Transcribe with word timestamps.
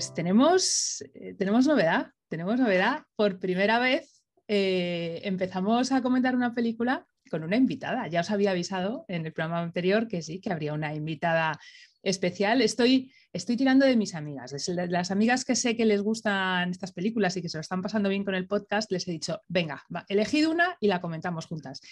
Pues 0.00 0.14
tenemos, 0.14 1.04
eh, 1.12 1.34
tenemos 1.34 1.66
novedad, 1.66 2.12
tenemos 2.30 2.58
novedad. 2.58 3.02
Por 3.16 3.38
primera 3.38 3.78
vez 3.78 4.22
eh, 4.48 5.20
empezamos 5.24 5.92
a 5.92 6.00
comentar 6.00 6.34
una 6.34 6.54
película 6.54 7.06
con 7.30 7.44
una 7.44 7.56
invitada. 7.56 8.08
Ya 8.08 8.20
os 8.20 8.30
había 8.30 8.52
avisado 8.52 9.04
en 9.08 9.26
el 9.26 9.34
programa 9.34 9.60
anterior 9.60 10.08
que 10.08 10.22
sí, 10.22 10.40
que 10.40 10.50
habría 10.50 10.72
una 10.72 10.94
invitada 10.94 11.60
especial. 12.02 12.62
Estoy, 12.62 13.12
estoy 13.34 13.58
tirando 13.58 13.84
de 13.84 13.94
mis 13.94 14.14
amigas, 14.14 14.52
de 14.52 14.86
las 14.86 15.10
amigas 15.10 15.44
que 15.44 15.54
sé 15.54 15.76
que 15.76 15.84
les 15.84 16.00
gustan 16.00 16.70
estas 16.70 16.92
películas 16.92 17.36
y 17.36 17.42
que 17.42 17.50
se 17.50 17.58
lo 17.58 17.60
están 17.60 17.82
pasando 17.82 18.08
bien 18.08 18.24
con 18.24 18.34
el 18.34 18.46
podcast, 18.46 18.90
les 18.90 19.06
he 19.06 19.10
dicho, 19.10 19.42
venga, 19.48 19.84
va, 19.94 20.06
elegid 20.08 20.48
una 20.48 20.78
y 20.80 20.86
la 20.86 21.02
comentamos 21.02 21.44
juntas. 21.44 21.82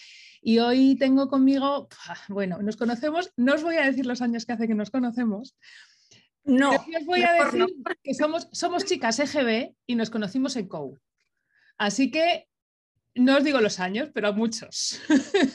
Y 0.40 0.60
hoy 0.60 0.96
tengo 0.96 1.28
conmigo, 1.28 1.90
bueno, 2.28 2.62
nos 2.62 2.78
conocemos, 2.78 3.34
no 3.36 3.52
os 3.52 3.62
voy 3.62 3.76
a 3.76 3.84
decir 3.84 4.06
los 4.06 4.22
años 4.22 4.46
que 4.46 4.54
hace 4.54 4.66
que 4.66 4.74
nos 4.74 4.90
conocemos. 4.90 5.54
No, 6.48 6.70
os 6.70 7.04
voy 7.04 7.22
a 7.22 7.44
decir 7.44 7.66
que 8.02 8.14
somos, 8.14 8.48
somos 8.52 8.84
chicas 8.86 9.18
EGB 9.20 9.74
y 9.86 9.94
nos 9.94 10.10
conocimos 10.10 10.56
en 10.56 10.66
COU. 10.66 10.98
Así 11.76 12.10
que 12.10 12.48
no 13.14 13.36
os 13.36 13.44
digo 13.44 13.60
los 13.60 13.80
años, 13.80 14.10
pero 14.14 14.32
muchos. 14.32 15.00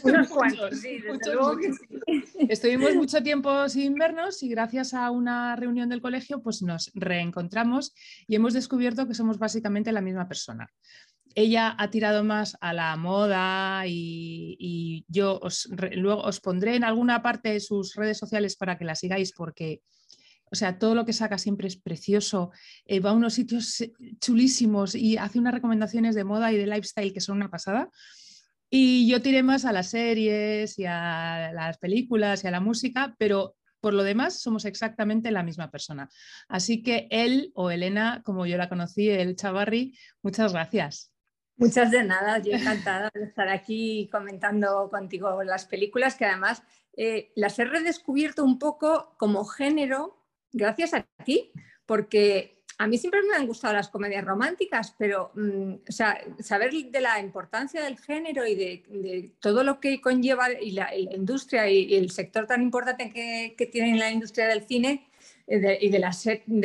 Unos 0.03 0.29
cuantos, 0.29 0.79
sí, 0.79 0.99
desde 0.99 1.33
luego 1.33 1.57
que 1.57 1.73
sí. 1.73 2.45
Estuvimos 2.49 2.95
mucho 2.95 3.23
tiempo 3.23 3.67
sin 3.69 3.95
vernos 3.95 4.43
y 4.43 4.49
gracias 4.49 4.93
a 4.93 5.09
una 5.09 5.55
reunión 5.55 5.89
del 5.89 6.01
colegio 6.01 6.41
pues 6.41 6.61
nos 6.61 6.91
reencontramos 6.93 7.93
y 8.27 8.35
hemos 8.35 8.53
descubierto 8.53 9.07
que 9.07 9.15
somos 9.15 9.39
básicamente 9.39 9.91
la 9.91 10.01
misma 10.01 10.27
persona. 10.27 10.69
Ella 11.35 11.75
ha 11.79 11.89
tirado 11.89 12.23
más 12.23 12.55
a 12.61 12.73
la 12.73 12.95
moda 12.95 13.83
y, 13.87 15.03
yo 15.07 15.39
os, 15.41 15.67
luego 15.93 16.21
os 16.21 16.39
pondré 16.39 16.75
en 16.75 16.83
alguna 16.83 17.23
parte 17.23 17.59
sus 17.59 17.95
redes 17.95 18.19
sociales 18.19 18.55
para 18.55 18.77
que 18.77 18.85
la 18.85 18.93
sigáis 18.93 19.33
porque 19.33 19.81
o 20.53 20.55
sea, 20.55 20.77
todo 20.77 20.93
lo 20.93 21.03
que 21.03 21.13
saca 21.13 21.39
siempre 21.39 21.67
es 21.67 21.77
precioso, 21.77 22.51
eh, 22.85 22.99
va 22.99 23.09
a 23.09 23.13
unos 23.13 23.33
sitios 23.33 23.81
eh, 23.81 23.91
chulísimos 24.19 24.93
y 24.93 25.17
hace 25.17 25.39
unas 25.39 25.55
recomendaciones 25.55 26.13
de 26.13 26.23
moda 26.23 26.51
y 26.51 26.57
de 26.57 26.67
lifestyle 26.67 27.11
que 27.11 27.21
son 27.21 27.37
una 27.37 27.49
pasada. 27.49 27.89
Y 28.69 29.09
yo 29.09 29.19
tiré 29.19 29.41
más 29.41 29.65
a 29.65 29.71
las 29.71 29.89
series 29.89 30.77
y 30.77 30.85
a 30.85 31.51
las 31.55 31.79
películas 31.79 32.43
y 32.43 32.47
a 32.47 32.51
la 32.51 32.59
música, 32.59 33.15
pero 33.17 33.55
por 33.81 33.95
lo 33.95 34.03
demás 34.03 34.41
somos 34.41 34.65
exactamente 34.65 35.31
la 35.31 35.41
misma 35.41 35.71
persona. 35.71 36.07
Así 36.47 36.83
que 36.83 37.07
él 37.09 37.51
o 37.55 37.71
Elena, 37.71 38.21
como 38.23 38.45
yo 38.45 38.55
la 38.55 38.69
conocí, 38.69 39.09
el 39.09 39.35
Chavarri, 39.35 39.97
muchas 40.21 40.53
gracias. 40.53 41.11
Muchas 41.55 41.89
de 41.89 42.03
nada, 42.03 42.37
yo 42.37 42.51
encantada 42.51 43.09
de 43.11 43.23
estar 43.23 43.49
aquí 43.49 44.07
comentando 44.11 44.87
contigo 44.91 45.41
las 45.41 45.65
películas 45.65 46.13
que 46.13 46.25
además 46.25 46.61
eh, 46.95 47.31
las 47.35 47.57
he 47.57 47.65
redescubierto 47.65 48.43
un 48.43 48.59
poco 48.59 49.15
como 49.17 49.45
género 49.45 50.22
gracias 50.53 50.93
a 50.93 51.05
ti, 51.25 51.51
porque 51.85 52.63
a 52.77 52.87
mí 52.87 52.97
siempre 52.97 53.21
me 53.23 53.35
han 53.35 53.45
gustado 53.45 53.73
las 53.73 53.89
comedias 53.89 54.25
románticas, 54.25 54.95
pero 54.97 55.31
mm, 55.35 55.75
saber 55.89 56.71
de 56.71 57.01
la 57.01 57.19
importancia 57.19 57.83
del 57.83 57.99
género 57.99 58.45
y 58.45 58.55
de, 58.55 59.31
todo 59.39 59.63
lo 59.63 59.79
que 59.79 60.01
conlleva 60.01 60.51
y 60.51 60.71
la, 60.71 60.95
industria 60.95 61.69
y, 61.69 61.93
el 61.95 62.11
sector 62.11 62.47
tan 62.47 62.61
importante 62.61 63.11
que, 63.11 63.55
que 63.57 63.65
tiene 63.67 63.97
la 63.97 64.11
industria 64.11 64.47
del 64.47 64.65
cine 64.65 65.07
eh, 65.45 65.77
y 65.81 65.89
de 65.89 65.99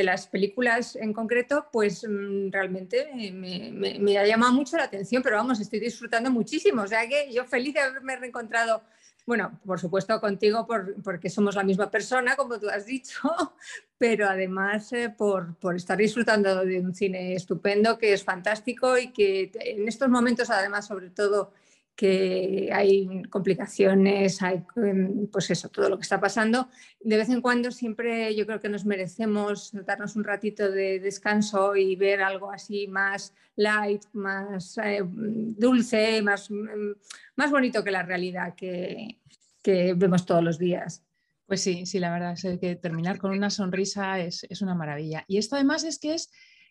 las, 0.05 0.27
películas 0.29 0.95
en 0.97 1.13
concreto, 1.13 1.67
pues 1.73 2.07
mm, 2.09 2.51
realmente 2.51 3.09
me, 3.33 3.73
me, 3.73 4.19
ha 4.19 4.27
llamado 4.27 4.53
mucho 4.53 4.77
la 4.77 4.85
atención, 4.85 5.23
pero 5.23 5.37
vamos, 5.37 5.59
estoy 5.61 5.81
disfrutando 5.81 6.31
muchísimo. 6.31 6.83
O 6.83 6.87
sea 6.87 7.09
que 7.09 7.33
yo 7.33 7.45
feliz 7.45 7.75
de 7.75 7.81
haberme 7.81 8.17
reencontrado 8.17 8.83
bueno, 9.29 9.61
por 9.67 9.79
supuesto 9.79 10.19
contigo 10.23 10.67
porque 11.05 11.29
somos 11.29 11.55
la 11.55 11.63
misma 11.63 11.91
persona, 11.91 12.35
como 12.35 12.59
tú 12.59 12.67
has 12.71 12.87
dicho, 12.87 13.21
pero 13.99 14.27
además 14.27 14.91
eh, 14.95 15.11
por, 15.11 15.55
estar 15.77 15.99
disfrutando 15.99 16.65
de 16.65 16.81
un 16.81 16.95
cine 16.95 17.35
estupendo 17.35 17.99
que 17.99 18.15
es 18.15 18.25
fantástico 18.25 18.97
y 18.97 19.13
que 19.13 19.53
en 19.61 19.87
estos 19.87 20.09
momentos, 20.09 20.49
además, 20.49 20.87
sobre 20.87 21.11
todo, 21.11 21.53
que 21.99 22.71
hay 22.73 23.25
complicaciones, 23.25 24.41
hay 24.41 24.63
em, 24.77 25.27
pues 25.27 25.51
eso, 25.51 25.69
todo 25.69 25.89
lo 25.89 25.97
que 25.97 26.03
está 26.03 26.21
pasando. 26.21 26.69
De 27.01 27.17
vez 27.17 27.29
en 27.29 27.41
cuando 27.41 27.73
siempre 27.73 28.37
yo 28.37 28.47
creo 28.47 28.61
que 28.61 28.69
nos 28.69 28.85
merecemos 28.85 29.73
darnos 29.85 30.15
un 30.15 30.23
ratito 30.23 30.71
de 30.71 31.01
descanso 31.01 31.75
y 31.75 31.97
ver 31.97 32.23
algo 32.23 32.53
así 32.53 32.87
más 32.87 33.35
light, 33.57 34.05
más 34.13 34.79
eh, 34.79 35.01
dulce, 35.03 36.23
más, 36.23 36.49
em, 36.51 36.95
más 37.35 37.51
bonito 37.51 37.83
que 37.83 37.91
la 37.91 38.05
realidad 38.05 38.55
que, 38.55 39.21
que 39.61 39.95
vemos 39.95 40.25
todos 40.25 40.45
los 40.45 40.57
días. 40.57 41.05
Pues 41.47 41.63
sí, 41.63 41.85
sí, 41.85 41.99
la 41.99 42.13
verdad 42.13 42.35
es 42.41 42.61
que 42.61 42.77
terminar 42.77 43.19
con 43.19 43.33
una 43.33 43.51
sonrisa 43.51 44.21
es, 44.21 44.47
es 44.49 44.63
una 44.63 44.77
maravilla. 44.77 45.25
Y 45.27 45.39
esto 45.39 45.57
además 45.57 45.83
es 45.83 45.99
que 45.99 46.15
es 46.15 46.31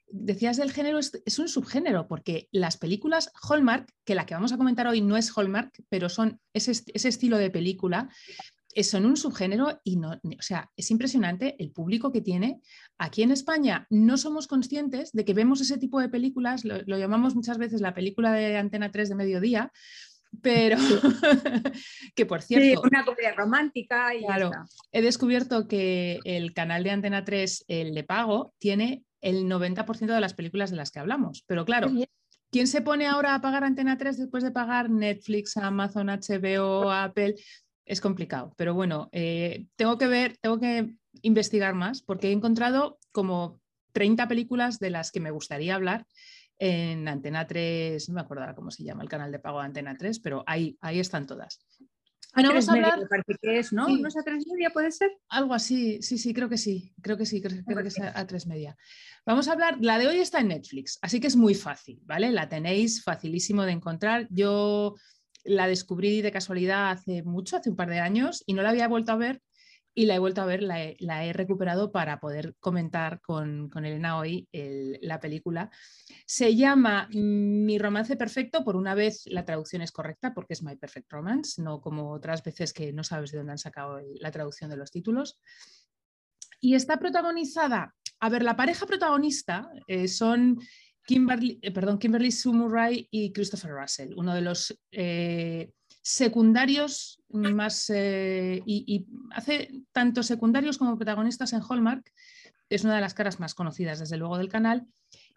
decías 0.10 0.58
del 0.58 0.72
género, 0.72 1.00
es, 1.00 1.40
un 1.40 1.48
subgénero, 1.48 2.08
porque 2.08 2.48
las 2.52 2.78
películas 2.78 3.32
Hallmark, 3.50 3.92
que 4.06 4.16
la 4.16 4.26
que 4.26 4.34
vamos 4.34 4.54
a 4.54 4.58
comentar 4.58 4.88
hoy 4.88 5.02
no 5.02 5.18
es 5.18 5.36
Hallmark, 5.36 5.72
pero 5.90 6.10
son 6.10 6.40
ese, 6.54 6.72
estilo 6.72 7.38
de 7.38 7.50
película, 7.50 8.10
eh, 8.74 8.84
son 8.84 9.06
un 9.06 9.18
subgénero 9.18 9.82
y 9.84 9.98
no, 9.98 10.12
o 10.12 10.42
sea, 10.42 10.70
es 10.76 10.92
impresionante 10.92 11.56
el 11.60 11.72
público 11.72 12.12
que 12.12 12.22
tiene. 12.22 12.62
Aquí 12.98 13.24
en 13.24 13.32
España 13.32 13.86
no 13.90 14.18
somos 14.18 14.48
conscientes 14.48 15.12
de 15.12 15.26
que 15.26 15.34
vemos 15.34 15.62
ese 15.62 15.78
tipo 15.78 16.00
de 16.00 16.10
películas, 16.10 16.64
lo, 16.64 16.98
llamamos 16.98 17.36
muchas 17.36 17.58
veces 17.58 17.82
la 17.82 17.94
película 17.94 18.32
de 18.32 18.58
Antena 18.58 18.92
3 18.92 19.10
de 19.10 19.16
mediodía, 19.16 19.72
pero 20.42 20.78
que 22.16 22.26
por 22.26 22.42
cierto. 22.42 22.82
Sí, 22.82 22.88
una 22.88 23.06
comedia 23.06 23.34
romántica 23.34 24.14
y 24.14 24.26
claro, 24.26 24.52
he 24.92 25.02
descubierto 25.02 25.68
que 25.68 26.20
el 26.24 26.54
canal 26.54 26.84
de 26.84 26.92
Antena 26.92 27.26
3, 27.26 27.66
el 27.68 27.94
de 27.94 28.04
pago, 28.04 28.54
tiene 28.60 29.04
el 29.22 29.46
90% 29.46 30.14
de 30.14 30.22
las 30.22 30.34
películas 30.34 30.70
de 30.70 30.78
las 30.78 30.92
que 30.92 31.00
hablamos. 31.00 31.44
Pero 31.48 31.66
claro, 31.66 31.92
¿quién 32.52 32.68
se 32.68 32.82
pone 32.82 33.08
ahora 33.08 33.36
a 33.36 33.42
pagar 33.42 33.64
Antena 33.64 33.98
3 33.98 34.18
después 34.18 34.44
de 34.44 34.52
pagar 34.52 34.90
Netflix, 34.90 35.58
Amazon, 35.58 36.08
HBO, 36.08 36.92
Apple? 36.92 37.36
Es 37.86 38.02
complicado, 38.02 38.54
pero 38.58 38.74
bueno, 38.74 39.10
eh, 39.14 39.66
tengo 39.78 39.98
que 39.98 40.08
ver, 40.08 40.38
tengo 40.42 40.60
que 40.60 40.94
investigar 41.22 41.74
más 41.74 42.02
porque 42.02 42.28
he 42.28 42.32
encontrado 42.32 43.00
como 43.12 43.62
30 43.94 44.28
películas 44.28 44.78
de 44.80 44.90
las 44.90 45.12
que 45.12 45.22
me 45.22 45.32
gustaría 45.32 45.76
hablar 45.76 46.06
en 46.60 47.08
Antena 47.08 47.48
3, 47.48 48.10
no 48.10 48.16
me 48.16 48.22
acuerdo 48.22 48.44
cómo 48.56 48.72
se 48.72 48.84
llama 48.84 49.04
el 49.04 49.10
canal 49.10 49.32
de 49.32 49.40
pago 49.40 49.60
de 49.60 49.66
Antena 49.66 49.96
3, 49.96 50.20
pero 50.20 50.44
ahí, 50.48 50.78
ahí 50.82 51.00
están 51.00 51.28
todas. 51.28 51.66
A 52.38 52.72
hablar. 52.72 53.00
que 53.42 53.60
es, 53.60 53.74
¿no? 53.74 53.88
¿No 53.88 54.08
es 54.08 54.16
a 54.16 54.24
tres 54.24 54.46
media, 54.48 54.70
puede 54.70 54.92
ser? 54.92 55.10
Algo 55.30 55.54
así, 55.54 56.02
sí, 56.02 56.18
sí, 56.18 56.34
creo 56.34 56.48
que 56.48 56.58
sí, 56.58 56.94
creo 57.02 57.18
que 57.18 57.26
sí, 57.26 57.42
creo, 57.42 57.82
que 57.82 57.88
es 57.88 58.00
a, 58.00 58.28
tres 58.28 58.46
media. 58.46 58.78
Vamos 59.26 59.48
a 59.48 59.54
hablar, 59.54 59.78
la 59.82 59.98
de 59.98 60.08
hoy 60.08 60.20
está 60.20 60.40
en 60.40 60.50
Netflix, 60.50 61.00
así 61.02 61.20
que 61.20 61.28
es 61.28 61.36
muy 61.36 61.56
fácil, 61.56 62.00
¿vale? 62.06 62.32
La 62.32 62.48
tenéis 62.48 63.04
facilísimo 63.04 63.64
de 63.64 63.72
encontrar. 63.72 64.28
Yo 64.30 64.96
la 65.46 65.68
descubrí 65.68 66.22
de 66.22 66.32
casualidad 66.32 66.92
hace 66.92 67.24
mucho, 67.24 67.58
hace 67.58 67.70
un 67.70 67.76
par 67.76 67.90
de 67.90 68.00
años, 68.00 68.44
y 68.46 68.54
no 68.54 68.62
la 68.62 68.70
había 68.70 68.88
vuelto 68.88 69.14
a 69.14 69.18
ver 69.18 69.42
y 69.98 70.06
la 70.06 70.14
he 70.14 70.20
vuelto 70.20 70.44
a 70.44 70.46
ver, 70.46 70.62
la 70.62 71.26
he, 71.26 71.34
recuperado 71.34 71.92
para 71.92 72.20
poder 72.20 72.54
comentar 72.60 73.20
con, 73.20 73.72
Elena 73.84 74.20
hoy 74.20 74.48
la 75.02 75.20
película. 75.20 75.72
Se 76.28 76.56
llama 76.56 77.10
Mi 77.10 77.80
romance 77.80 78.16
perfecto, 78.16 78.64
por 78.64 78.76
una 78.76 78.94
vez 78.94 79.24
la 79.26 79.44
traducción 79.44 79.82
es 79.82 79.92
correcta 79.92 80.36
porque 80.36 80.54
es 80.54 80.62
My 80.62 80.76
Perfect 80.76 81.12
Romance, 81.12 81.60
no 81.64 81.82
como 81.82 82.12
otras 82.12 82.44
veces 82.44 82.74
que 82.74 82.94
no 82.94 83.04
sabes 83.04 83.32
de 83.32 83.40
dónde 83.40 83.54
han 83.54 83.58
sacado 83.58 84.00
la 84.20 84.30
traducción 84.30 84.70
de 84.70 84.78
los 84.78 84.92
títulos. 84.92 85.42
Y 86.62 86.76
está 86.76 86.98
protagonizada, 86.98 87.96
a 88.20 88.30
ver, 88.30 88.44
la 88.44 88.56
pareja 88.56 88.86
protagonista 88.86 89.68
eh, 89.88 90.08
son 90.08 90.60
Kimberly, 91.08 91.58
eh, 91.60 91.72
perdón, 91.72 91.98
Kimberly 91.98 92.32
Sue 92.32 92.54
Murray 92.54 93.08
y 93.10 93.34
Christopher 93.34 93.72
Russell, 93.72 94.14
uno 94.16 94.36
de 94.36 94.42
los 94.42 94.80
eh, 94.92 95.72
secundarios 96.08 97.22
más 97.28 97.90
eh, 97.94 98.62
y, 98.66 99.06
hace 99.32 99.84
tanto 99.92 100.24
secundarios 100.24 100.78
como 100.78 100.96
protagonistas 100.96 101.52
en 101.52 101.62
Hallmark. 101.62 102.14
Es 102.70 102.86
una 102.86 102.96
de 102.96 103.02
las 103.02 103.14
caras 103.14 103.42
más 103.42 103.54
conocidas, 103.54 104.00
desde 104.00 104.16
luego, 104.16 104.38
del 104.38 104.48
canal. 104.48 104.88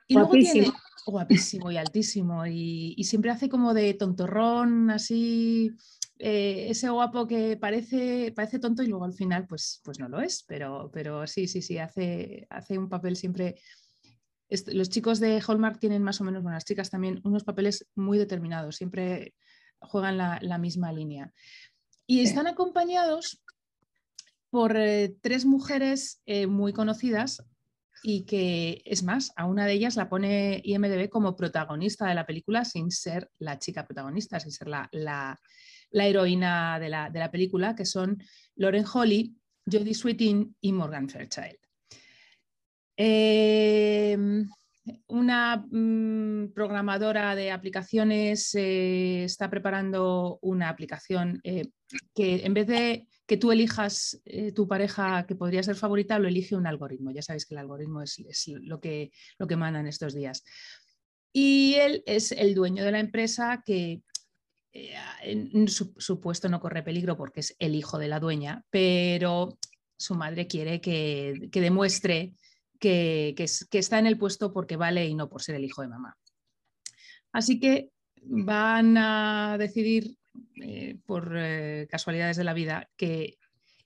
Y 0.07 0.15
guapísimo. 0.15 0.55
luego 0.55 0.73
tiene 0.73 0.79
guapísimo 1.07 1.71
y 1.73 1.77
altísimo. 1.77 2.47
Y, 2.47 3.03
siempre 3.03 3.33
hace 3.33 3.49
como 3.49 3.75
de 3.75 3.95
tontorrón, 3.95 4.91
así. 4.91 5.73
Eh, 6.21 6.67
ese 6.69 6.89
guapo 6.89 7.27
que 7.27 7.57
parece, 7.57 8.33
parece 8.37 8.61
tonto 8.61 8.83
y 8.85 8.89
luego 8.89 9.07
al 9.07 9.15
final 9.15 9.47
pues, 9.47 9.81
pues 9.83 9.99
no 9.99 10.07
lo 10.07 10.21
es, 10.21 10.45
pero, 10.47 10.91
pero 10.93 11.27
sí, 11.27 11.49
sí, 11.49 11.63
sí, 11.63 11.79
hace, 11.79 12.47
hace 12.51 12.77
un 12.77 12.91
papel 12.91 13.17
siempre 13.17 13.57
los 14.67 14.91
chicos 14.91 15.19
de 15.19 15.41
Hallmark 15.41 15.79
tienen 15.79 16.03
más 16.03 16.21
o 16.21 16.25
menos, 16.25 16.43
bueno, 16.43 16.57
las 16.57 16.67
chicas 16.67 16.91
también, 16.91 17.23
unos 17.25 17.45
papeles 17.45 17.89
muy 17.95 18.19
determinados, 18.19 18.77
siempre 18.77 19.33
juegan 19.81 20.19
la, 20.19 20.59
misma 20.59 20.93
línea. 20.93 21.33
Y 22.07 22.21
están 22.21 22.47
acompañados 22.47 23.43
por 24.51 24.77
eh, 24.77 25.15
tres 25.21 25.45
mujeres 25.45 26.21
eh, 26.27 26.47
muy 26.47 26.73
conocidas 26.73 27.45
y 28.03 28.25
que, 28.25 28.83
es 28.85 29.03
más, 29.03 29.33
a 29.37 29.47
una 29.47 29.67
de 29.67 29.73
ellas 29.75 29.97
la 29.97 30.09
pone 30.09 30.61
IMDB 30.65 31.09
como 31.09 31.37
protagonista 31.37 32.07
de 32.09 32.15
la 32.15 32.27
película 32.27 32.65
sin 32.65 32.91
ser 32.91 33.31
la 33.39 33.59
chica 33.59 33.87
protagonista, 33.87 34.41
sin 34.41 34.53
ser 34.53 34.69
la, 34.69 34.89
la, 34.93 35.39
heroína 35.93 36.79
de 36.79 36.89
la, 36.89 37.11
de 37.11 37.19
la, 37.19 37.31
película, 37.31 37.75
que 37.75 37.85
son 37.85 38.23
Lauren 38.57 38.85
Holly, 38.93 39.35
Jodie 39.71 39.95
Sweetin 39.95 40.57
y 40.61 40.73
Morgan 40.73 41.09
Fairchild. 41.09 41.59
Em, 42.97 44.49
una 45.07 45.65
mm, 45.71 46.53
programadora 46.55 47.35
de 47.35 47.51
aplicaciones 47.51 48.55
eh, 48.55 49.25
está 49.25 49.51
preparando 49.51 50.39
una 50.43 50.69
aplicación 50.69 51.41
eh, 51.45 51.67
que 52.15 52.45
en 52.45 52.55
vez 52.55 52.67
de 52.67 53.07
que 53.27 53.37
tú 53.37 53.53
elijas 53.53 54.21
eh, 54.25 54.53
tu 54.53 54.67
pareja 54.67 55.27
que 55.27 55.37
podría 55.37 55.63
ser 55.63 55.77
favorita, 55.77 56.19
lo 56.19 56.29
elige 56.29 56.57
un 56.57 56.67
algoritmo. 56.67 57.11
Ya 57.11 57.23
sabéis 57.23 57.47
que 57.47 57.55
el 57.55 57.61
algoritmo 57.61 58.03
es, 58.03 58.19
lo, 58.61 58.81
que, 58.81 59.13
lo 59.39 59.47
que 59.47 59.57
manda 59.57 59.81
en 59.81 59.87
estos 59.87 60.15
días. 60.15 60.43
Y 61.33 61.75
él 61.75 62.03
es 62.07 62.33
el 62.33 62.55
dueño 62.55 62.85
de 62.85 62.93
la 62.93 62.99
empresa 62.99 63.63
que 63.65 64.03
en 64.73 65.69
su, 65.69 66.21
puesto 66.21 66.49
no 66.49 66.61
corre 66.61 66.83
peligro 66.83 67.17
porque 67.17 67.41
es 67.41 67.57
el 67.59 67.75
hijo 67.75 67.99
de 67.99 68.09
la 68.09 68.21
dueña, 68.21 68.65
pero 68.71 69.59
su 69.97 70.15
madre 70.15 70.47
quiere 70.47 70.81
que, 70.81 71.49
que 71.53 71.61
demuestre 71.61 72.35
que, 72.81 73.35
está 73.73 73.99
en 73.99 74.07
el 74.07 74.19
puesto 74.19 74.53
porque 74.53 74.77
vale 74.77 75.07
y 75.07 75.15
no 75.15 75.29
por 75.29 75.43
ser 75.43 75.55
el 75.55 75.65
hijo 75.65 75.83
de 75.83 75.89
mamá. 75.89 76.17
Así 77.33 77.61
que 77.61 77.91
van 78.23 78.97
a 78.97 79.57
decidir, 79.59 80.17
eh, 80.57 80.99
por 81.07 81.33
eh, 81.37 81.87
casualidades 81.89 82.37
de 82.37 82.45
la 82.45 82.55
vida, 82.55 82.89
que 82.97 83.39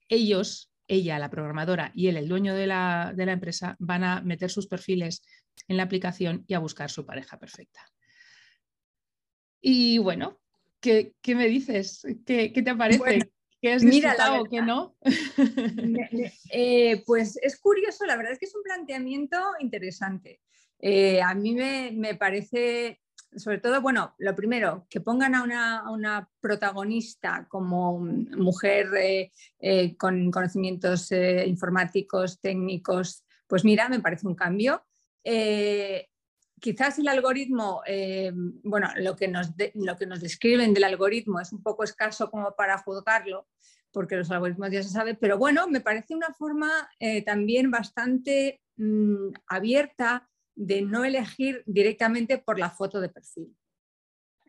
ellos, 0.09 0.73
ella, 0.87 1.19
la 1.19 1.31
programadora, 1.31 1.93
y 1.95 2.07
él, 2.07 2.17
el 2.17 2.29
dueño 2.29 2.55
de 2.55 2.67
la, 2.67 3.13
empresa, 3.17 3.77
van 3.79 4.05
a 4.05 4.21
meter 4.23 4.51
sus 4.51 4.67
perfiles 4.67 5.23
en 5.69 5.77
la 5.77 5.83
aplicación 5.83 6.45
y 6.47 6.55
a 6.55 6.59
buscar 6.59 6.91
su 6.91 7.05
pareja 7.05 7.39
perfecta. 7.39 7.81
Y 9.61 9.99
bueno, 9.99 10.39
¿qué, 10.81 11.15
me 11.27 11.49
dices? 11.49 12.07
¿Qué, 12.25 12.51
te 12.51 12.75
parece? 12.77 13.31
¿Qué 13.65 13.73
has 13.73 13.81
disfrutado 13.81 14.43
o 14.43 14.45
qué 14.45 14.61
no? 14.61 14.95
Eh, 16.51 17.03
pues 17.07 17.39
es 17.43 17.59
curioso, 17.59 18.05
la 18.05 18.15
verdad 18.15 18.33
es 18.33 18.39
que 18.39 18.45
es 18.45 18.55
un 18.55 18.63
planteamiento 18.63 19.39
interesante. 19.59 20.43
Eh, 20.79 21.23
a 21.23 21.35
mí 21.35 21.55
me, 21.55 22.15
parece, 22.15 23.01
sobre 23.35 23.61
todo, 23.61 23.81
bueno, 23.81 24.15
lo 24.19 24.37
primero, 24.37 24.87
que 24.91 25.01
pongan 25.01 25.35
a 25.35 25.83
una, 25.91 26.29
protagonista 26.41 27.47
como 27.49 28.01
mujer 28.01 28.89
eh, 28.99 29.97
con 29.97 30.31
conocimientos 30.31 31.11
informáticos, 31.47 32.43
técnicos, 32.43 33.25
pues 33.47 33.65
mira, 33.65 33.89
me 33.89 34.01
parece 34.01 34.27
un 34.27 34.35
cambio 34.35 34.85
quizás 36.61 36.99
el 36.99 37.09
algoritmo, 37.09 37.83
eh, 37.87 38.33
bueno, 38.35 38.89
lo 38.97 39.17
que, 39.17 39.29
nos 39.29 39.51
lo 39.75 39.97
que 39.97 40.07
nos 40.07 40.21
describen 40.21 40.75
del 40.75 40.85
algoritmo 40.85 41.41
es 41.41 41.53
un 41.53 41.63
poco 41.63 41.85
escaso 41.85 42.31
como 42.31 42.55
para 42.57 42.79
juzgarlo, 42.79 43.49
porque 43.93 44.17
los 44.17 44.31
algoritmos 44.31 44.71
ya 44.71 44.83
se 44.83 44.89
sabe, 44.89 45.15
pero 45.15 45.39
bueno, 45.39 45.69
me 45.69 45.81
parece 45.81 46.15
una 46.15 46.33
forma 46.35 46.89
eh, 46.99 47.23
también 47.23 47.71
bastante 47.71 48.61
mm, 48.77 49.29
abierta 49.47 50.29
de 50.55 50.83
no 50.83 51.05
elegir 51.05 51.63
directamente 51.67 52.39
por 52.39 52.59
la 52.59 52.71
foto 52.71 53.01
de 53.01 53.09
perfil, 53.09 53.57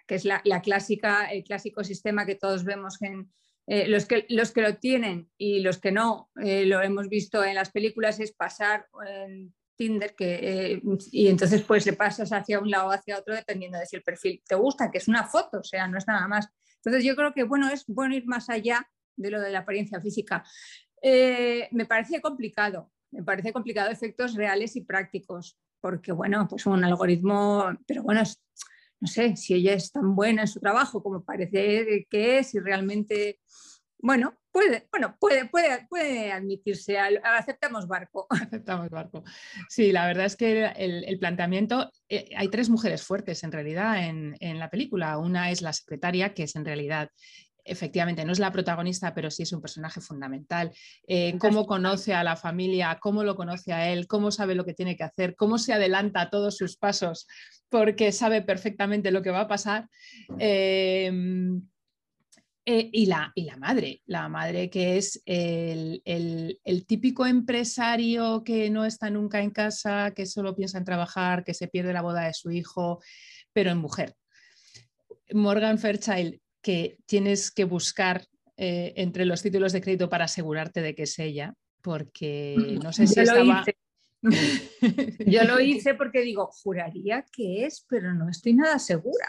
que 0.07 0.16
es 0.16 0.25
la, 0.25 0.42
clásica, 0.62 1.25
el 1.25 1.44
clásico 1.44 1.84
sistema 1.84 2.25
que 2.25 2.36
todos 2.36 2.63
vemos 2.63 3.02
en, 3.02 3.31
eh, 3.68 3.88
los, 3.88 4.06
que, 4.06 4.25
los 4.30 4.52
que 4.52 4.62
lo 4.62 4.78
tienen 4.78 5.30
y 5.38 5.60
los 5.62 5.80
que 5.80 5.92
no, 5.92 6.30
lo 6.36 6.81
hemos 6.81 7.10
visto 7.10 7.44
en 7.44 7.56
las 7.56 7.72
películas, 7.72 8.19
es 8.19 8.31
pasar 8.31 8.88
Tinder 9.75 10.16
que, 10.16 10.74
eh, 10.74 10.81
y 11.12 11.27
entonces 11.27 11.62
pues 11.63 11.86
le 11.86 11.94
pasas 11.94 12.31
hacia 12.31 12.60
un 12.60 12.69
lado 12.69 12.88
o 12.88 12.92
hacia 12.92 13.18
otro 13.18 13.36
dependiendo 13.36 13.77
de 13.77 13.86
si 13.86 13.95
el 13.95 14.04
perfil 14.04 14.42
te 14.48 14.56
gusta, 14.56 14.92
que 14.92 14.98
es 15.00 15.07
una 15.07 15.25
foto, 15.25 15.60
o 15.60 15.63
sea, 15.63 15.88
no 15.88 15.98
es 15.98 16.07
nada 16.07 16.27
más. 16.27 16.48
Entonces 16.77 17.04
yo 17.04 17.16
creo 17.16 17.33
que 17.33 17.44
bueno, 17.44 17.69
es 17.69 17.86
bueno 17.88 18.16
ir 18.16 18.25
más 18.25 18.50
allá 18.50 18.88
de 19.16 19.31
lo 19.31 19.42
de 19.42 19.51
la 19.51 19.60
apariencia 19.60 20.00
física. 20.00 20.44
Eh, 21.01 21.68
me 21.72 21.86
parece 21.86 22.22
complicado, 22.22 22.92
me 23.12 23.24
parece 23.24 23.54
complicado 23.54 23.92
efectos 23.92 24.36
reales 24.36 24.75
y 24.75 24.81
prácticos, 24.81 25.57
porque 25.81 26.12
bueno, 26.12 26.48
pues 26.48 26.66
un 26.66 26.83
algoritmo, 26.83 27.66
pero 27.86 28.04
bueno, 28.04 28.24
no 29.00 29.07
sé, 29.07 29.36
si 29.36 29.54
ella 29.54 29.74
es 29.74 29.92
tan 29.92 30.16
buena 30.16 30.42
en 30.42 30.48
su 30.48 30.60
trabajo 30.60 31.04
como 31.04 31.24
parece 31.24 32.07
que 32.10 32.39
es 32.39 32.54
y 32.56 32.60
realmente 32.60 33.39
bueno, 34.06 34.38
puede, 34.52 34.88
bueno, 34.92 35.18
puede, 35.19 35.46
puede, 35.46 35.88
puede 35.90 36.31
admitirse, 36.31 36.96
aceptamos 37.00 37.88
barco. 37.88 38.28
Aceptamos 38.30 38.92
barco. 38.92 39.24
Sí, 39.68 39.92
la 39.92 40.06
verdad 40.06 40.25
es 40.25 40.36
que 40.36 40.68
el, 40.75 41.18
planteamiento, 41.18 41.90
eh, 42.07 42.30
hay 42.38 42.50
tres 42.50 42.69
mujeres 42.69 43.02
fuertes 43.02 43.44
en 43.44 43.52
realidad 43.52 44.07
en, 44.07 44.60
la 44.60 44.69
película. 44.69 45.18
Una 45.18 45.50
es 45.50 45.63
la 45.63 45.74
secretaria, 45.74 46.36
que 46.36 46.44
es 46.44 46.56
en 46.56 46.66
realidad 46.66 47.10
efectivamente 47.68 48.24
no 48.25 48.31
es 48.31 48.38
la 48.38 48.52
protagonista, 48.52 49.16
pero 49.16 49.31
sí 49.31 49.42
es 49.42 49.52
un 49.52 49.60
personaje 49.60 50.00
fundamental. 50.00 50.72
Eh, 51.07 51.36
cómo 51.40 51.66
conoce 51.66 52.13
a 52.13 52.24
la 52.24 52.36
familia, 52.36 53.00
cómo 53.02 53.24
lo 53.24 53.36
conoce 53.36 53.74
a 53.74 53.90
él, 53.92 54.06
cómo 54.06 54.30
sabe 54.30 54.54
lo 54.54 54.66
que 54.66 54.75
tiene 54.75 54.96
que 54.96 55.04
hacer, 55.04 55.36
cómo 55.36 55.57
se 55.57 55.74
adelanta 55.74 56.22
a 56.22 56.30
todos 56.30 56.57
sus 56.57 56.78
pasos, 56.78 57.25
porque 57.69 58.12
sabe 58.12 58.44
perfectamente 58.44 59.10
lo 59.10 59.24
que 59.24 59.31
va 59.31 59.42
a 59.42 59.48
pasar. 59.48 59.90
Eh, 60.38 61.12
eh, 62.67 62.89
y, 62.91 63.06
la, 63.06 63.31
y 63.35 63.44
la 63.44 63.57
madre, 63.57 64.01
la 64.07 64.27
madre 64.27 64.71
que 64.71 64.97
es 64.97 65.21
el, 65.27 66.01
típico 66.88 67.27
empresario 67.27 68.44
que 68.44 68.71
no 68.71 68.85
está 68.85 69.12
nunca 69.12 69.39
en 69.41 69.51
casa, 69.51 70.13
que 70.15 70.25
solo 70.25 70.56
piensa 70.56 70.79
en 70.79 70.85
trabajar, 70.85 71.44
que 71.44 71.53
se 71.53 71.67
pierde 71.67 71.94
la 71.94 72.01
boda 72.01 72.25
de 72.25 72.33
su 72.33 72.50
hijo, 72.50 73.03
pero 73.53 73.69
en 73.69 73.77
mujer. 73.77 74.15
Morgan 75.31 75.77
Fairchild, 75.77 76.39
que 76.62 76.97
tienes 77.06 77.51
que 77.51 77.65
buscar 77.65 78.25
eh, 78.57 78.94
entre 78.97 79.25
los 79.25 79.44
títulos 79.44 79.71
de 79.71 79.81
crédito 79.81 80.09
para 80.09 80.25
asegurarte 80.25 80.81
de 80.81 80.95
que 80.95 81.03
es 81.03 81.19
ella, 81.19 81.53
porque 81.83 82.79
no 82.81 82.91
sé 82.91 83.06
si 83.06 83.19
estaba... 83.19 83.63
Yo 85.27 85.44
lo 85.44 85.59
hice 85.59 85.94
porque 85.94 86.21
digo, 86.21 86.50
juraría 86.63 87.23
que 87.31 87.65
es, 87.65 87.85
pero 87.88 88.11
no 88.15 88.27
estoy 88.27 88.53
nada 88.56 88.79
segura. 88.79 89.27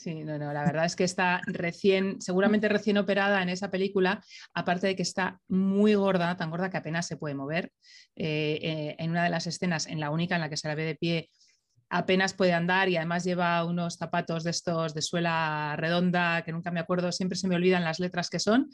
Sí, 0.00 0.24
no, 0.24 0.38
no, 0.38 0.50
la 0.54 0.64
verdad 0.64 0.86
es 0.86 0.96
que 0.96 1.04
está 1.04 1.42
recién, 1.46 2.22
seguramente 2.22 2.70
recién 2.70 2.96
operada 2.96 3.42
en 3.42 3.50
esa 3.50 3.70
película, 3.70 4.24
aparte 4.54 4.86
de 4.86 4.96
que 4.96 5.02
está 5.02 5.38
muy 5.46 5.94
gorda, 5.94 6.38
tan 6.38 6.48
gorda 6.48 6.70
que 6.70 6.78
apenas 6.78 7.06
se 7.06 7.18
puede 7.18 7.34
mover. 7.34 7.70
Eh, 8.16 8.58
eh, 8.62 8.96
en 8.98 9.10
una 9.10 9.24
de 9.24 9.28
las 9.28 9.46
escenas, 9.46 9.86
en 9.86 10.00
la 10.00 10.08
única 10.08 10.36
en 10.36 10.40
la 10.40 10.48
que 10.48 10.56
se 10.56 10.68
la 10.68 10.74
ve 10.74 10.84
de 10.84 10.94
pie, 10.94 11.28
apenas 11.90 12.32
puede 12.32 12.54
andar 12.54 12.88
y 12.88 12.96
además 12.96 13.24
lleva 13.24 13.62
unos 13.66 13.96
zapatos 13.96 14.42
de 14.42 14.52
estos 14.52 14.94
de 14.94 15.02
suela 15.02 15.74
redonda, 15.76 16.44
que 16.46 16.52
nunca 16.52 16.70
me 16.70 16.80
acuerdo, 16.80 17.12
siempre 17.12 17.36
se 17.36 17.46
me 17.46 17.56
olvidan 17.56 17.84
las 17.84 18.00
letras 18.00 18.30
que 18.30 18.38
son. 18.38 18.70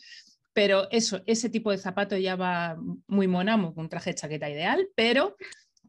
Pero 0.52 0.88
eso, 0.92 1.22
ese 1.26 1.50
tipo 1.50 1.72
de 1.72 1.78
zapato 1.78 2.16
ya 2.16 2.36
va 2.36 2.76
muy 3.08 3.26
mona, 3.26 3.60
con 3.60 3.72
un 3.76 3.88
traje 3.88 4.10
de 4.10 4.14
chaqueta 4.14 4.48
ideal, 4.48 4.86
pero 4.94 5.34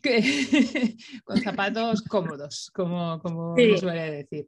que, 0.01 0.17
con 1.25 1.39
zapatos 1.41 2.01
cómodos, 2.01 2.71
como, 2.73 3.19
como 3.21 3.55
suele 3.77 4.23
decir. 4.23 4.47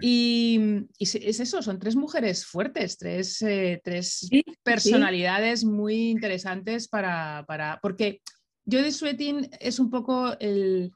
Y, 0.00 0.86
es 0.98 1.40
eso, 1.40 1.62
son 1.62 1.78
tres 1.78 1.96
mujeres 1.96 2.46
fuertes, 2.46 2.98
tres, 2.98 3.42
eh, 3.42 3.80
personalidades 4.62 5.64
muy 5.64 6.10
interesantes 6.10 6.88
para, 6.88 7.44
porque 7.82 8.20
Jodie 8.70 8.92
Sweetin 8.92 9.50
es 9.58 9.78
un 9.78 9.90
poco 9.90 10.36
el, 10.38 10.92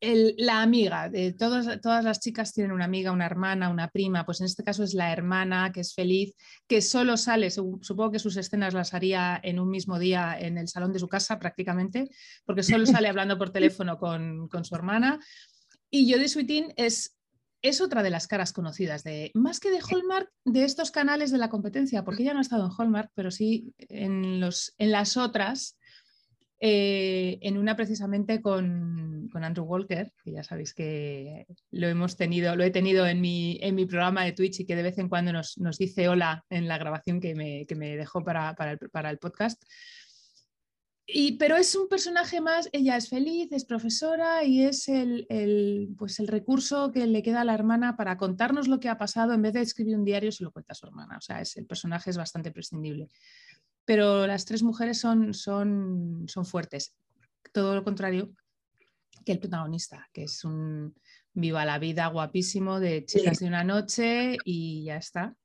la 0.00 0.62
amiga, 0.62 1.08
de 1.08 1.32
todas, 1.32 1.80
todas 1.80 2.04
las 2.04 2.20
chicas 2.20 2.52
tienen 2.52 2.72
una 2.72 2.84
amiga, 2.84 3.12
una 3.12 3.26
hermana, 3.26 3.68
una 3.68 3.88
prima, 3.88 4.24
pues 4.24 4.40
en 4.40 4.46
este 4.46 4.64
caso 4.64 4.82
es 4.82 4.94
la 4.94 5.12
hermana 5.12 5.72
que 5.72 5.80
es 5.80 5.94
feliz, 5.94 6.34
que 6.66 6.80
solo 6.80 7.16
sale, 7.16 7.50
supongo 7.50 8.10
que 8.10 8.18
sus 8.18 8.36
escenas 8.36 8.74
las 8.74 8.94
haría 8.94 9.40
en 9.42 9.58
un 9.58 9.68
mismo 9.68 9.98
día 9.98 10.36
en 10.38 10.58
el 10.58 10.68
salón 10.68 10.92
de 10.92 10.98
su 10.98 11.08
casa 11.08 11.38
prácticamente, 11.38 12.08
porque 12.44 12.62
solo 12.62 12.86
sale 12.86 13.08
hablando 13.08 13.38
por 13.38 13.50
teléfono 13.50 13.98
con, 13.98 14.48
con 14.48 14.64
su 14.64 14.74
hermana. 14.74 15.18
Y 15.90 16.10
Jodie 16.12 16.28
Sweetin 16.28 16.72
es 16.76 17.16
es 17.64 17.80
otra 17.80 18.02
de 18.02 18.10
las 18.10 18.28
caras 18.28 18.52
conocidas 18.52 19.04
de, 19.04 19.30
más 19.32 19.58
que 19.58 19.70
de 19.70 19.80
Hallmark, 19.80 20.30
de 20.44 20.64
estos 20.64 20.90
canales 20.90 21.30
de 21.30 21.38
la 21.38 21.48
competencia, 21.48 22.04
porque 22.04 22.22
ella 22.22 22.34
no 22.34 22.40
ha 22.40 22.42
estado 22.42 22.66
en 22.66 22.72
Hallmark, 22.76 23.10
pero 23.14 23.30
sí 23.30 23.72
en, 23.78 24.38
los, 24.38 24.74
en 24.76 24.92
las 24.92 25.16
otras, 25.16 25.78
eh, 26.60 27.38
en 27.40 27.56
una 27.56 27.74
precisamente 27.74 28.42
con, 28.42 29.30
Andrew 29.32 29.64
Walker, 29.64 30.12
que 30.22 30.32
ya 30.32 30.44
sabéis 30.44 30.74
que 30.74 31.46
lo 31.70 31.88
hemos 31.88 32.16
tenido, 32.16 32.54
lo 32.54 32.64
he 32.64 32.70
tenido 32.70 33.06
en 33.06 33.22
mi, 33.22 33.58
en 33.62 33.74
mi 33.74 33.86
programa 33.86 34.24
de 34.24 34.32
Twitch 34.32 34.60
y 34.60 34.66
que 34.66 34.76
de 34.76 34.82
vez 34.82 34.98
en 34.98 35.08
cuando 35.08 35.32
nos, 35.32 35.78
dice 35.78 36.08
hola 36.08 36.44
en 36.50 36.68
la 36.68 36.76
grabación 36.76 37.18
que 37.18 37.34
me, 37.34 37.96
dejó 37.96 38.22
para, 38.22 38.54
el, 38.72 38.90
para 38.90 39.08
el 39.08 39.18
podcast 39.18 39.64
pero 41.38 41.56
es 41.56 41.74
un 41.74 41.88
personaje 41.88 42.40
más, 42.40 42.68
ella 42.72 42.96
es 42.96 43.10
feliz, 43.10 43.52
es 43.52 43.66
profesora 43.66 44.42
y 44.44 44.64
es 44.64 44.88
el, 44.88 45.94
pues 45.98 46.18
el 46.18 46.28
recurso 46.28 46.92
que 46.92 47.06
le 47.06 47.22
queda 47.22 47.42
a 47.42 47.44
la 47.44 47.54
hermana 47.54 47.96
para 47.96 48.16
contarnos 48.16 48.68
lo 48.68 48.80
que 48.80 48.88
ha 48.88 48.96
pasado. 48.96 49.34
En 49.34 49.42
vez 49.42 49.52
de 49.52 49.60
escribir 49.60 49.96
un 49.96 50.04
diario, 50.04 50.32
se 50.32 50.44
lo 50.44 50.50
cuenta 50.50 50.72
a 50.72 50.74
su 50.74 50.86
hermana. 50.86 51.18
O 51.18 51.20
sea, 51.20 51.40
es, 51.42 51.56
el 51.56 51.66
personaje 51.66 52.08
es 52.08 52.16
bastante 52.16 52.50
prescindible. 52.50 53.08
Pero 53.84 54.26
las 54.26 54.46
tres 54.46 54.62
mujeres 54.62 54.98
son, 54.98 55.34
son, 55.34 56.24
son 56.26 56.46
fuertes. 56.46 56.96
Todo 57.52 57.74
lo 57.74 57.84
contrario 57.84 58.32
que 59.26 59.32
el 59.32 59.40
protagonista, 59.40 60.08
que 60.12 60.24
es 60.24 60.42
un 60.42 60.94
viva 61.34 61.66
la 61.66 61.78
vida 61.78 62.06
guapísimo 62.06 62.80
de 62.80 63.04
chicas 63.04 63.40
de 63.40 63.46
una 63.46 63.64
noche 63.64 64.38
y 64.44 64.84
ya 64.84 64.96
está. 64.96 65.36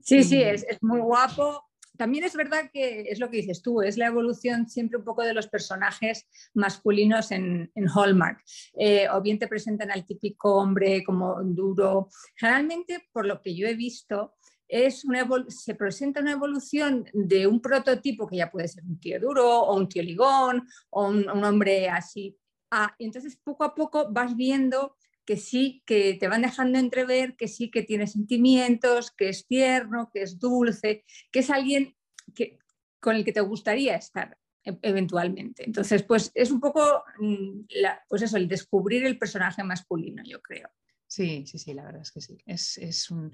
Sí, 0.00 0.24
sí, 0.24 0.42
es, 0.42 0.64
es 0.64 0.82
muy 0.82 1.00
guapo 1.00 1.62
también 1.96 2.24
es 2.24 2.34
verdad 2.34 2.70
que 2.72 3.02
es 3.08 3.20
lo 3.20 3.30
que 3.30 3.38
dices 3.38 3.62
tú, 3.62 3.82
es 3.82 3.96
la 3.96 4.06
evolución 4.06 4.68
siempre 4.68 4.98
un 4.98 5.04
poco 5.04 5.22
de 5.22 5.34
los 5.34 5.48
personajes 5.48 6.26
masculinos 6.54 7.30
en, 7.30 7.70
Hallmark. 7.94 8.42
Eh, 8.78 9.06
o 9.12 9.20
bien 9.20 9.38
te 9.38 9.48
presentan 9.48 9.90
al 9.90 10.04
típico 10.04 10.56
hombre 10.56 11.04
como 11.04 11.42
duro. 11.44 12.08
Generalmente, 12.36 13.08
por 13.12 13.26
lo 13.26 13.40
que 13.40 13.54
yo 13.54 13.66
he 13.66 13.74
visto, 13.74 14.34
es 14.66 15.04
una 15.04 15.28
se 15.48 15.74
presenta 15.74 16.20
una 16.20 16.32
evolución 16.32 17.04
de 17.12 17.46
un 17.46 17.60
prototipo 17.60 18.26
que 18.26 18.36
ya 18.36 18.50
puede 18.50 18.68
ser 18.68 18.84
un 18.84 18.98
tío 18.98 19.20
duro 19.20 19.60
o 19.60 19.76
un 19.76 19.88
tío 19.88 20.02
ligón 20.02 20.66
o 20.90 21.08
un, 21.08 21.28
hombre 21.28 21.88
así. 21.88 22.36
Ah, 22.70 22.94
entonces, 22.98 23.36
poco 23.36 23.62
a 23.62 23.74
poco 23.74 24.10
vas 24.10 24.34
viendo 24.34 24.96
que 25.24 25.36
sí, 25.36 25.82
que 25.86 26.14
te 26.14 26.28
van 26.28 26.42
dejando 26.42 26.78
entrever 26.78 27.36
que 27.36 27.48
sí 27.48 27.70
que 27.70 27.82
tiene 27.82 28.06
sentimientos, 28.06 29.10
que 29.10 29.28
es 29.28 29.46
tierno, 29.46 30.10
que 30.12 30.22
es 30.22 30.38
dulce, 30.38 31.04
que 31.30 31.40
es 31.40 31.50
alguien 31.50 31.96
que, 32.34 32.58
con 33.00 33.16
el 33.16 33.24
que 33.24 33.32
te 33.32 33.40
gustaría 33.40 33.96
estar 33.96 34.36
e, 34.64 34.78
eventualmente. 34.82 35.64
Entonces, 35.64 36.02
pues 36.02 36.30
es 36.34 36.50
un 36.50 36.60
poco, 36.60 37.04
mm, 37.18 37.66
pues 38.08 38.22
eso, 38.22 38.36
el 38.36 38.48
descubrir 38.48 39.04
el 39.04 39.18
personaje 39.18 39.62
masculino, 39.62 40.22
yo 40.24 40.40
creo. 40.40 40.68
Sí, 41.14 41.46
sí, 41.46 41.58
sí, 41.60 41.72
la 41.74 41.84
verdad 41.84 42.02
es 42.02 42.10
que 42.10 42.20
sí. 42.20 42.36
Es, 42.44 43.08
un... 43.08 43.32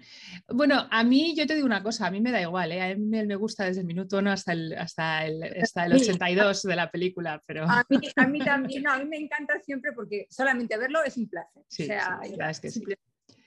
Bueno, 0.49 0.87
a 0.91 1.03
mí, 1.03 1.35
yo 1.35 1.47
te 1.47 1.55
digo 1.55 1.65
una 1.65 1.83
cosa, 1.83 2.09
a 2.09 2.11
mí 2.11 2.21
me 2.21 2.31
da 2.31 2.39
igual, 2.39 2.73
¿eh? 2.73 2.83
a 2.83 2.95
mí 2.95 3.07
me 3.07 3.37
gusta 3.37 3.65
desde 3.65 3.81
el 3.81 3.87
minuto 3.87 4.19
1 4.19 4.31
hasta 4.33 4.53
el, 4.53 4.75
hasta 4.75 5.25
el, 5.25 5.43
hasta 5.63 5.87
el 5.87 5.95
82 5.95 6.65
de 6.65 6.77
la 6.77 6.91
película, 6.91 7.43
pero... 7.47 7.65
A 7.65 7.83
mí, 7.89 7.99
también, 8.45 8.83
no, 8.83 8.93
a 8.93 8.99
mí 8.99 9.07
me 9.07 9.17
encanta 9.17 9.59
siempre 9.61 9.93
porque 9.95 10.27
solamente 10.29 10.77
verlo 10.77 11.03
es 11.03 11.17
un 11.17 11.31
placer. 11.31 11.63
Sí, 11.69 11.89
es 12.51 12.61
que 12.61 12.71
sí. 12.71 12.85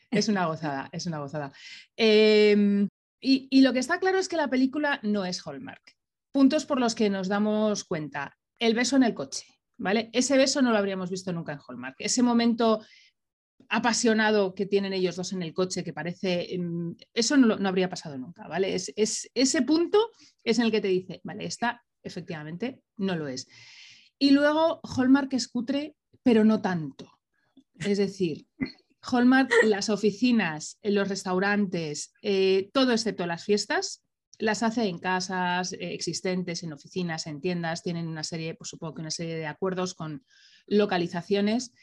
Es 0.09 0.27
una 0.27 0.47
gozada, 0.47 0.89
es 0.91 1.05
una 1.05 1.19
gozada. 1.19 1.51
Em, 1.95 2.89
y, 3.19 3.47
y 3.51 3.61
lo 3.61 3.71
que 3.71 3.79
está 3.79 3.99
claro 3.99 4.17
es 4.17 4.27
que 4.27 4.37
la 4.37 4.49
película 4.49 4.99
no 5.03 5.25
es 5.25 5.45
Hallmark. 5.45 5.95
Puntos 6.31 6.65
por 6.65 6.79
los 6.79 6.95
que 6.95 7.11
nos 7.11 7.27
damos 7.27 7.83
cuenta. 7.83 8.35
El 8.57 8.73
beso 8.73 8.95
en 8.95 9.03
el 9.03 9.13
coche, 9.13 9.45
¿vale? 9.77 10.09
Ese 10.11 10.37
beso 10.37 10.63
no 10.63 10.71
lo 10.71 10.79
habríamos 10.79 11.11
visto 11.11 11.31
nunca 11.31 11.53
en 11.53 11.59
Hallmark. 11.59 11.97
Ese 11.99 12.23
momento 12.23 12.81
apasionado 13.69 14.53
que 14.55 14.65
tienen 14.65 14.93
ellos 14.93 15.15
dos 15.15 15.33
en 15.33 15.41
el 15.41 15.53
coche, 15.53 15.83
que 15.83 15.93
parece, 15.93 16.53
em, 16.53 16.95
eso 17.13 17.37
no, 17.37 17.67
habría 17.67 17.89
pasado 17.89 18.17
nunca, 18.17 18.47
¿vale? 18.47 18.75
Es, 18.75 18.93
ese 18.95 19.61
punto 19.61 20.11
es 20.43 20.59
en 20.59 20.65
el 20.65 20.71
que 20.71 20.81
te 20.81 20.87
dice, 20.87 21.21
vale, 21.23 21.45
esta 21.45 21.83
efectivamente 22.03 22.81
no 22.97 23.15
lo 23.15 23.27
es. 23.27 23.47
Y 24.19 24.31
luego 24.31 24.81
Hallmark 24.83 25.33
es 25.33 25.47
cutre, 25.47 25.95
pero 26.21 26.43
no 26.43 26.61
tanto. 26.61 27.11
Es 27.79 27.97
decir, 27.97 28.45
Hallmark, 29.01 29.51
las 29.65 29.89
oficinas, 29.89 30.79
los 30.83 31.09
restaurantes, 31.09 32.13
eh, 32.21 32.69
todo 32.73 32.93
excepto 32.93 33.25
las 33.25 33.43
fiestas, 33.43 34.03
las 34.39 34.63
hace 34.63 34.85
en 34.85 34.99
casas 34.99 35.73
eh, 35.73 35.93
existentes, 35.93 36.63
en 36.63 36.73
oficinas, 36.73 37.27
en 37.27 37.41
tiendas, 37.41 37.83
tienen 37.83 38.07
una 38.07 38.23
serie, 38.23 38.55
pues 38.55 38.69
supongo 38.69 38.95
que 38.95 39.01
una 39.01 39.11
serie 39.11 39.35
de 39.35 39.47
acuerdos 39.47 39.93
con 39.93 40.25
localizaciones 40.67 41.73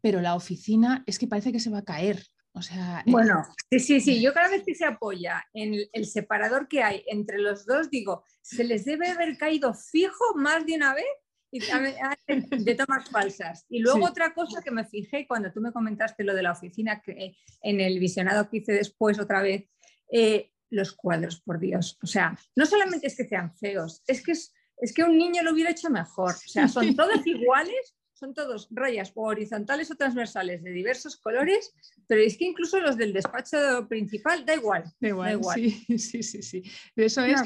pero 0.00 0.20
la 0.20 0.34
oficina 0.34 1.02
es 1.06 1.18
que 1.18 1.26
parece 1.26 1.52
que 1.52 1.60
se 1.60 1.70
va 1.70 1.78
a 1.78 1.84
caer. 1.84 2.22
O 2.52 2.62
sea, 2.62 3.00
eh, 3.06 3.10
bueno, 3.10 3.44
sí, 3.70 3.78
sí, 3.78 4.00
sí. 4.00 4.20
Yo 4.20 4.32
cada 4.32 4.48
vez 4.48 4.64
que 4.64 4.74
se 4.74 4.84
apoya 4.84 5.44
en 5.52 5.74
el 5.92 6.06
separador 6.06 6.66
que 6.66 6.82
hay 6.82 7.04
entre 7.06 7.38
los 7.38 7.66
dos, 7.66 7.90
digo, 7.90 8.24
se 8.42 8.64
les 8.64 8.84
debe 8.84 9.08
haber 9.08 9.36
caído 9.36 9.74
fijo 9.74 10.34
más 10.34 10.66
de 10.66 10.74
una 10.74 10.94
vez 10.94 11.06
y 11.50 11.60
de 11.60 12.74
tomas 12.74 13.08
falsas. 13.08 13.64
Y 13.68 13.80
luego 13.80 14.06
otra 14.06 14.34
cosa 14.34 14.60
que 14.62 14.70
me 14.70 14.84
fijé 14.84 15.26
cuando 15.26 15.52
tú 15.52 15.60
me 15.60 15.72
comentaste 15.72 16.24
lo 16.24 16.34
de 16.34 16.42
la 16.42 16.52
oficina, 16.52 17.00
que 17.00 17.36
en 17.62 17.80
el 17.80 17.98
visionado 17.98 18.48
que 18.48 18.58
hice 18.58 18.72
después 18.72 19.18
otra 19.18 19.42
vez, 19.42 19.68
eh, 20.12 20.52
los 20.70 20.92
cuadros, 20.92 21.40
por 21.40 21.58
Dios. 21.58 21.98
O 22.02 22.06
sea, 22.06 22.38
no 22.54 22.66
solamente 22.66 23.06
es 23.06 23.16
que 23.16 23.26
sean 23.26 23.54
feos, 23.54 24.02
es 24.06 24.22
que, 24.22 24.32
es, 24.32 24.52
es 24.76 24.92
que 24.92 25.04
un 25.04 25.16
niño 25.16 25.42
lo 25.42 25.52
hubiera 25.52 25.70
hecho 25.70 25.90
mejor. 25.90 26.34
O 26.34 26.48
sea, 26.48 26.68
son 26.68 26.94
todos 26.96 27.26
iguales 27.26 27.94
son 28.18 28.34
todos 28.34 28.68
rayas 28.70 29.12
horizontales 29.14 29.90
o 29.90 29.96
transversales 29.96 30.62
de 30.62 30.70
diversos 30.70 31.16
colores, 31.16 31.72
pero 32.06 32.20
es 32.20 32.36
que 32.36 32.46
incluso 32.46 32.80
los 32.80 32.96
del 32.96 33.12
despacho 33.12 33.86
principal 33.88 34.44
da 34.44 34.54
igual. 34.54 34.84
Da 35.00 35.08
igual, 35.08 35.40
Sí, 35.54 35.70
sí, 35.98 36.22
sí, 36.22 36.42
sí. 36.42 36.62
Eso 36.96 37.22
es. 37.22 37.40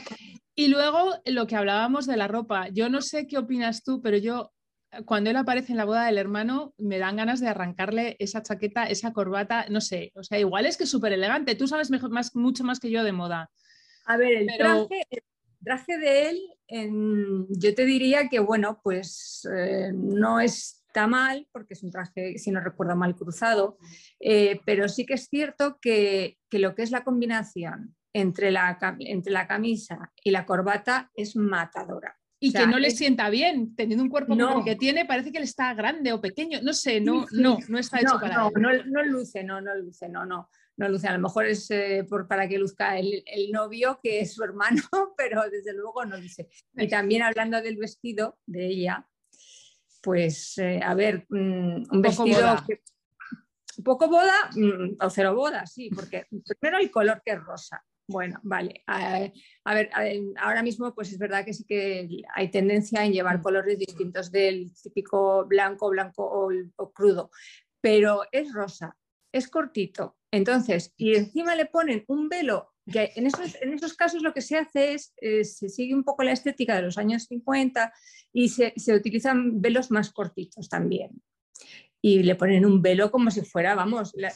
Y 0.55 0.69
luego 0.69 1.15
lo 1.27 1.47
que 1.47 1.57
hablábamos 1.57 2.07
de 2.07 2.17
la 2.17 2.29
ropa. 2.29 2.69
Yo 2.69 2.89
no 2.89 3.01
sé 3.03 3.27
qué 3.27 3.39
opinas 3.39 3.83
tú, 3.83 4.01
pero 4.03 4.17
yo 4.17 4.53
cuando 5.07 5.31
él 5.31 5.37
aparece 5.37 5.73
en 5.73 5.79
la 5.79 5.85
boda 5.85 6.05
del 6.05 6.19
hermano, 6.19 6.75
me 6.77 6.99
dan 6.99 7.17
ganas 7.17 7.41
de 7.41 7.49
arrancarle 7.49 8.17
esa 8.19 8.43
chaqueta, 8.43 8.85
esa 8.85 9.13
corbata, 9.13 9.67
no 9.71 9.81
sé, 9.81 10.13
o 10.15 10.23
sea, 10.23 10.39
igual 10.39 10.67
es 10.67 10.77
que 10.77 10.85
es 10.85 10.91
súper 10.91 11.13
elegante, 11.13 11.55
tú 11.55 11.67
sabes 11.67 11.91
mejor, 11.91 12.11
más, 12.11 12.37
mucho 12.37 12.63
más 12.63 12.79
que 12.79 12.91
yo 12.91 13.03
de 13.03 13.13
moda. 13.13 13.51
A 14.05 14.17
ver, 14.19 14.35
el 14.35 14.49
traje, 14.59 15.03
traje 15.65 15.99
de 15.99 16.31
él, 16.31 16.41
yo 17.49 17.75
te 17.75 17.85
diría 17.85 18.29
que, 18.29 18.39
bueno, 18.39 18.81
pues 18.83 19.49
eh, 19.55 19.91
no 19.95 20.41
está 20.41 21.07
mal, 21.07 21.47
porque 21.53 21.75
es 21.75 21.83
un 21.83 21.91
traje, 21.91 22.39
si 22.39 22.51
no 22.51 22.61
recuerdo 22.61 22.97
mal, 22.97 23.15
cruzado, 23.15 23.79
eh, 24.21 24.61
pero 24.65 24.89
sí 24.89 25.05
que 25.05 25.15
es 25.15 25.29
cierto 25.29 25.79
que, 25.81 26.39
lo 26.51 26.75
que 26.75 26.83
es 26.83 26.91
la 26.91 27.05
combinación 27.05 27.95
entre 28.15 28.51
la, 28.51 28.79
entre 29.01 29.33
la 29.33 29.47
camisa 29.47 30.13
y 30.23 30.31
la 30.31 30.47
corbata 30.47 31.11
es 31.15 31.37
matadora. 31.37 32.19
Y 32.41 32.53
que 32.53 32.67
no 32.67 32.81
le 32.81 32.91
sienta 32.91 33.31
bien, 33.31 33.77
teniendo 33.77 34.03
un 34.03 34.11
cuerpo 34.11 34.37
como 34.37 34.59
el 34.59 34.65
que 34.65 34.75
tiene, 34.75 35.05
parece 35.05 35.31
que 35.31 35.39
le 35.39 35.45
está 35.45 35.73
grande 35.75 36.13
o 36.13 36.21
pequeño, 36.21 36.59
no 36.63 36.73
sé, 36.73 37.01
no, 37.01 37.25
no, 37.31 37.57
no 37.69 37.79
está 37.79 38.01
hecho 38.01 38.19
para 38.21 38.37
no, 38.37 38.51
No, 38.57 38.71
no 38.85 39.05
luce, 39.05 39.45
no, 39.45 39.61
no 39.61 39.77
luce, 39.77 40.09
no, 40.09 40.27
no 40.27 40.49
no 40.83 40.89
luce. 40.89 41.09
A 41.09 41.13
lo 41.13 41.21
mejor 41.21 41.47
es 41.47 41.71
eh, 41.71 42.05
por, 42.09 42.27
para 42.27 42.49
que 42.49 42.59
luzca 42.59 42.99
el, 42.99 43.23
novio, 43.53 44.01
que 44.03 44.21
es 44.21 44.35
su 44.35 44.43
hermano, 44.43 44.83
pero 45.17 45.43
desde 45.51 45.73
luego 45.73 46.05
no 46.05 46.17
luce. 46.17 46.49
Y 46.75 46.89
también 46.89 47.23
hablando 47.23 47.63
del 47.63 47.77
vestido 47.77 48.39
de 48.47 48.67
ella, 48.67 49.07
pues 50.03 50.59
eh, 50.59 50.81
a 50.83 50.95
ver, 50.95 51.27
mm, 51.29 51.85
un 51.91 52.03
vestido... 52.03 52.57
poco 53.85 54.07
boda 54.07 54.51
mm, 54.55 54.97
o 55.01 55.11
cero 55.11 55.35
boda, 55.35 55.67
sí, 55.67 55.89
porque 55.89 56.27
primero 56.61 56.79
el 56.79 56.91
color 56.91 57.23
que 57.25 57.33
es 57.33 57.43
rosa. 57.43 57.83
Bueno, 58.07 58.39
vale. 58.43 58.83
A, 58.87 59.31
ver, 59.73 59.91
ahora 60.37 60.63
mismo 60.63 60.95
pues 60.95 61.13
es 61.13 61.19
verdad 61.19 61.45
que 61.45 61.55
sí 61.55 61.65
que 61.65 62.23
hay 62.35 62.51
tendencia 62.51 63.05
en 63.05 63.13
llevar 63.13 63.39
mm. 63.39 63.43
colores 63.43 63.79
distintos 63.79 64.31
del 64.31 64.73
típico 64.75 65.47
blanco, 65.47 65.89
blanco 65.89 66.51
o 66.77 66.93
crudo, 66.93 67.31
pero 67.81 68.23
es 68.31 68.53
rosa, 68.53 68.97
es 69.33 69.49
cortito, 69.49 70.17
entonces, 70.33 70.95
y 70.97 71.15
encima 71.15 71.55
le 71.55 71.67
ponen 71.67 72.05
un 72.09 72.31
velo, 72.31 72.73
que 72.91 73.13
en 73.15 73.27
esos, 73.27 73.57
en 73.61 73.75
esos 73.75 73.95
casos 73.95 74.23
lo 74.23 74.33
que 74.33 74.41
se 74.41 74.57
hace 74.57 74.95
es, 74.95 75.13
eh, 75.19 75.45
se 75.45 75.69
sigue 75.69 75.95
un 75.95 76.05
poco 76.05 76.23
la 76.23 76.33
estética 76.33 76.75
de 76.75 76.83
los 76.83 76.97
años 76.97 77.25
50 77.25 77.93
y 78.33 78.49
se, 78.49 78.73
utilizan 78.95 79.61
velos 79.61 79.91
más 79.91 80.11
cortitos 80.11 80.71
también. 80.71 81.11
Y 82.01 82.23
le 82.25 82.35
ponen 82.35 82.65
un 82.65 82.81
velo 82.83 83.13
como 83.13 83.31
si 83.31 83.43
fuera, 83.43 83.77
vamos, 83.77 84.13
la, 84.17 84.33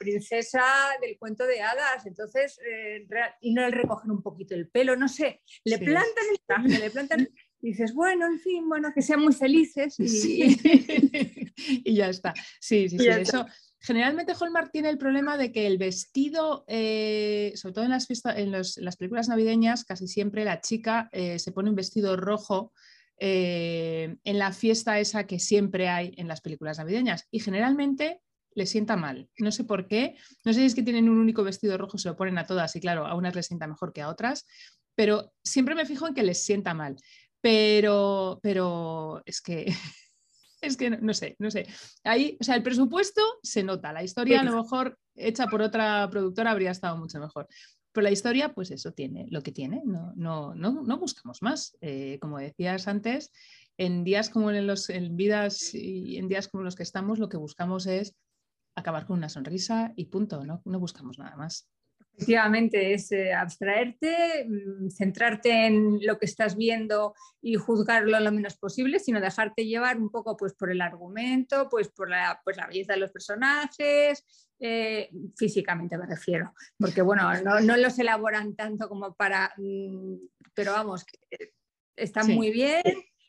princesa 0.00 0.64
del 1.00 1.16
cuento 1.18 1.46
de 1.46 1.60
hadas. 1.60 2.06
Entonces, 2.06 2.58
eh, 2.66 3.06
y 3.42 3.52
no 3.52 3.62
le 3.62 3.70
recogen 3.70 4.10
un 4.10 4.22
poquito 4.22 4.54
el 4.54 4.68
pelo, 4.68 4.96
no 4.96 5.06
sé, 5.06 5.42
le 5.62 5.78
plantan 5.78 6.24
el 6.32 6.40
traje, 6.44 6.68
le 6.80 6.90
plantan 6.90 7.28
y 7.60 7.68
dices, 7.68 7.92
bueno, 7.92 8.26
en 8.26 8.40
fin, 8.40 8.68
bueno, 8.68 8.92
que 8.94 9.02
sean 9.02 9.20
muy 9.20 9.34
felices 9.34 9.94
y, 10.00 10.56
y 11.84 11.94
ya 11.94 12.08
está. 12.08 12.34
Sí, 12.60 12.88
sí, 12.88 12.98
sí. 12.98 13.08
Eso, 13.08 13.46
Generalmente 13.80 14.34
Hallmark 14.38 14.72
tiene 14.72 14.90
el 14.90 14.98
problema 14.98 15.36
de 15.36 15.52
que 15.52 15.66
el 15.66 15.78
vestido, 15.78 16.64
eh, 16.66 17.52
sobre 17.54 17.74
todo 17.74 17.84
en 17.84 17.90
las, 17.90 18.08
en, 18.10 18.50
las, 18.50 18.96
películas 18.96 19.28
navideñas, 19.28 19.84
casi 19.84 20.08
siempre 20.08 20.44
la 20.44 20.60
chica 20.60 21.08
eh, 21.12 21.38
se 21.38 21.52
pone 21.52 21.70
un 21.70 21.76
vestido 21.76 22.16
rojo 22.16 22.72
eh, 23.20 24.16
en 24.24 24.38
la 24.38 24.52
fiesta 24.52 24.98
esa 24.98 25.26
que 25.26 25.38
siempre 25.38 25.88
hay 25.88 26.12
en 26.16 26.26
las 26.26 26.40
películas 26.40 26.78
navideñas 26.78 27.26
y 27.30 27.38
generalmente 27.38 28.20
le 28.54 28.66
sienta 28.66 28.96
mal. 28.96 29.28
No 29.38 29.52
sé 29.52 29.62
por 29.62 29.86
qué, 29.86 30.16
no 30.44 30.52
sé 30.52 30.60
si 30.60 30.66
es 30.66 30.74
que 30.74 30.82
tienen 30.82 31.08
un 31.08 31.18
único 31.18 31.44
vestido 31.44 31.78
rojo, 31.78 31.98
se 31.98 32.08
lo 32.08 32.16
ponen 32.16 32.38
a 32.38 32.46
todas 32.46 32.74
y 32.74 32.80
claro, 32.80 33.06
a 33.06 33.14
unas 33.14 33.36
les 33.36 33.46
sienta 33.46 33.68
mejor 33.68 33.92
que 33.92 34.02
a 34.02 34.08
otras, 34.08 34.44
pero 34.96 35.32
siempre 35.44 35.76
me 35.76 35.86
fijo 35.86 36.08
en 36.08 36.14
que 36.14 36.24
les 36.24 36.44
sienta 36.44 36.74
mal. 36.74 36.96
Pero, 37.40 38.40
pero 38.42 39.22
es 39.24 39.40
que 39.40 39.72
es 40.60 40.76
que 40.76 40.90
no, 40.90 41.14
sé, 41.14 41.36
no 41.38 41.50
sé. 41.50 41.66
Ahí, 42.04 42.36
o 42.40 42.44
sea, 42.44 42.54
el 42.56 42.62
presupuesto 42.62 43.22
se 43.42 43.62
nota, 43.62 43.92
la 43.92 44.02
historia 44.02 44.40
a 44.40 44.44
lo 44.44 44.62
mejor 44.62 44.98
hecha 45.14 45.46
por 45.46 45.62
otra 45.62 46.08
productora 46.10 46.50
habría 46.50 46.70
estado 46.70 46.96
mucho 46.96 47.18
mejor. 47.20 47.48
Pero 47.92 48.04
la 48.04 48.10
historia, 48.10 48.54
pues 48.54 48.70
eso 48.70 48.92
tiene 48.92 49.26
lo 49.30 49.42
que 49.42 49.52
tiene, 49.52 49.82
no, 49.84 50.12
no, 50.16 50.54
no, 50.54 50.82
no 50.82 50.98
buscamos 50.98 51.42
más. 51.42 51.76
Eh, 51.80 52.18
como 52.20 52.38
decías 52.38 52.86
antes, 52.86 53.32
en 53.76 54.04
días 54.04 54.30
como 54.30 54.50
en, 54.50 54.66
los, 54.66 54.90
en 54.90 55.16
vidas 55.16 55.74
y 55.74 56.16
en 56.16 56.28
días 56.28 56.48
como 56.48 56.64
los 56.64 56.76
que 56.76 56.82
estamos, 56.82 57.18
lo 57.18 57.28
que 57.28 57.36
buscamos 57.36 57.86
es 57.86 58.14
acabar 58.76 59.06
con 59.06 59.18
una 59.18 59.28
sonrisa 59.28 59.92
y 59.96 60.06
punto, 60.06 60.44
no, 60.44 60.62
no 60.64 60.80
buscamos 60.80 61.18
nada 61.18 61.36
más. 61.36 61.68
Efectivamente, 62.18 62.94
es 62.94 63.12
eh, 63.12 63.32
abstraerte, 63.32 64.44
mm, 64.48 64.90
centrarte 64.90 65.66
en 65.66 66.00
lo 66.04 66.18
que 66.18 66.26
estás 66.26 66.56
viendo 66.56 67.14
y 67.40 67.54
juzgarlo 67.54 68.18
lo 68.18 68.32
menos 68.32 68.56
posible, 68.56 68.98
sino 68.98 69.20
dejarte 69.20 69.66
llevar 69.66 69.98
un 69.98 70.10
poco 70.10 70.36
pues, 70.36 70.52
por 70.54 70.72
el 70.72 70.80
argumento, 70.80 71.68
pues, 71.68 71.88
por 71.88 72.10
la, 72.10 72.40
pues, 72.42 72.56
la 72.56 72.66
belleza 72.66 72.94
de 72.94 72.98
los 72.98 73.12
personajes, 73.12 74.24
eh, 74.58 75.10
físicamente 75.36 75.96
me 75.96 76.06
refiero, 76.06 76.52
porque 76.76 77.02
bueno, 77.02 77.32
no, 77.44 77.60
no, 77.60 77.76
los 77.76 77.96
elaboran 78.00 78.56
tanto 78.56 78.88
como 78.88 79.14
para, 79.14 79.54
mm, 79.56 80.16
pero 80.54 80.72
vamos, 80.72 81.06
está 81.94 82.24
muy 82.24 82.50
bien, 82.50 82.82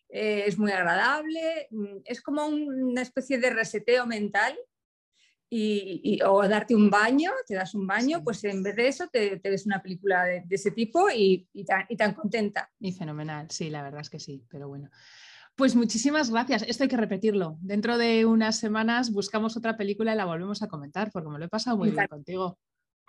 eh, 0.09 0.45
es 0.47 0.57
muy 0.57 0.71
agradable, 0.71 1.67
mm, 1.69 1.97
es 2.05 2.21
como 2.21 2.47
una 2.47 3.03
especie 3.03 3.37
de 3.37 3.51
reseteo 3.51 4.07
mental 4.07 4.57
y, 5.49 6.19
o 6.25 6.47
darte 6.47 6.75
un 6.75 6.89
baño, 6.89 7.31
te 7.47 7.55
das 7.55 7.73
un 7.73 7.87
baño, 7.87 8.23
pues 8.23 8.43
en 8.43 8.61
vez 8.61 8.75
de 8.75 8.87
eso 8.87 9.07
te, 9.07 9.39
te 9.39 9.49
ves 9.49 9.65
una 9.65 9.81
película 9.81 10.23
de, 10.23 10.43
ese 10.49 10.71
tipo 10.71 11.09
y, 11.09 11.47
tan, 11.65 11.85
y, 11.89 11.95
tan, 11.95 12.13
contenta. 12.13 12.71
Y 12.79 12.91
fenomenal, 12.91 13.47
sí, 13.49 13.69
la 13.69 13.81
verdad 13.81 14.01
es 14.01 14.09
que 14.09 14.19
sí, 14.19 14.45
pero 14.49 14.67
bueno. 14.67 14.89
Pues 15.55 15.75
muchísimas 15.75 16.29
gracias. 16.29 16.61
Esto 16.61 16.83
hay 16.83 16.89
que 16.89 16.97
repetirlo. 16.97 17.57
Dentro 17.59 17.97
de 17.97 18.25
unas 18.25 18.57
semanas 18.57 19.11
buscamos 19.11 19.57
otra 19.57 19.75
película 19.75 20.13
y 20.13 20.15
la 20.15 20.25
volvemos 20.25 20.61
a 20.61 20.67
comentar, 20.67 21.11
porque 21.11 21.29
me 21.29 21.39
lo 21.39 21.45
he 21.45 21.49
pasado 21.49 21.77
muy 21.77 21.91
bien 21.91 22.07
contigo. 22.07 22.57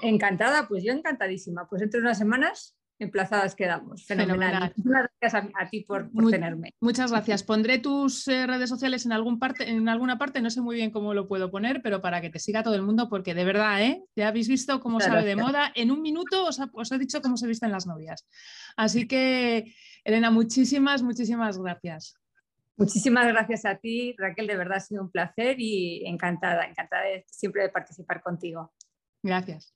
Encantada, 0.00 0.66
pues 0.66 0.82
yo 0.82 0.92
encantadísima. 0.92 1.68
Pues 1.68 1.80
dentro 1.80 2.00
de 2.00 2.06
unas 2.06 2.18
semanas 2.18 2.76
emplazadas 3.00 3.54
quedamos. 3.54 4.04
Fenomenal. 4.06 4.72
Muchas 4.76 5.10
gracias 5.20 5.52
a, 5.58 5.70
ti 5.70 5.80
por, 5.80 6.10
tenerme. 6.30 6.74
Muchas 6.80 7.10
gracias. 7.10 7.42
Pondré 7.42 7.78
tus 7.78 8.28
eh, 8.28 8.46
redes 8.46 8.68
sociales 8.68 9.06
en, 9.06 9.12
algún 9.12 9.38
parte, 9.38 9.68
en 9.68 9.88
alguna 9.88 10.18
parte, 10.18 10.40
no 10.40 10.50
sé 10.50 10.60
muy 10.60 10.76
bien 10.76 10.90
cómo 10.90 11.14
lo 11.14 11.26
puedo 11.26 11.50
poner, 11.50 11.80
pero 11.82 12.00
para 12.00 12.20
que 12.20 12.30
te 12.30 12.38
siga 12.38 12.62
todo 12.62 12.74
el 12.74 12.82
mundo, 12.82 13.08
porque 13.08 13.34
de 13.34 13.44
verdad, 13.44 13.82
¿eh? 13.82 14.04
ya 14.14 14.28
habéis 14.28 14.48
visto 14.48 14.80
cómo 14.80 15.00
sale 15.00 15.26
de 15.26 15.36
moda. 15.36 15.72
En 15.74 15.90
un 15.90 16.02
minuto 16.02 16.44
os, 16.44 16.60
os, 16.72 16.92
he 16.92 16.98
dicho 16.98 17.22
cómo 17.22 17.36
se 17.36 17.46
visten 17.46 17.72
las 17.72 17.86
novias. 17.86 18.28
Así 18.76 19.08
que, 19.08 19.74
Elena, 20.04 20.30
muchísimas, 20.30 21.02
muchísimas 21.02 21.58
gracias. 21.58 22.14
Muchísimas 22.76 23.26
gracias 23.26 23.64
a 23.66 23.76
ti, 23.76 24.14
Raquel, 24.16 24.46
de 24.46 24.56
verdad 24.56 24.78
ha 24.78 24.80
sido 24.80 25.02
un 25.02 25.10
placer 25.10 25.56
y 25.58 26.02
encantada, 26.06 26.64
encantada 26.64 27.02
de, 27.02 27.24
siempre 27.28 27.62
de 27.62 27.68
participar 27.68 28.22
contigo. 28.22 28.72
Gracias. 29.22 29.74